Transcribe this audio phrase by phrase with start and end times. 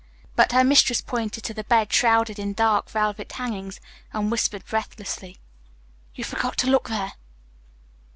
[0.35, 3.79] But her mistress pointed to the bed shrouded in dark velvet hangings,
[4.11, 5.37] and whispered breathlessly,
[6.15, 7.13] "You forgot to look there."